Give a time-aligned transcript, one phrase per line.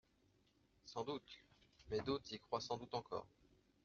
[0.83, 1.43] —Sans doute!
[1.91, 3.27] mais d'autres y croient sans doute encore.